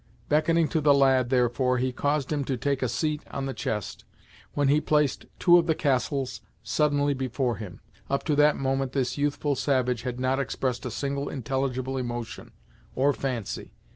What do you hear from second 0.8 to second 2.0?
the lad, therefore, he